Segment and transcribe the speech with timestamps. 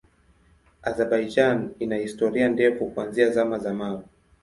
[0.91, 4.03] Azerbaijan ina historia ndefu kuanzia Zama za Mawe.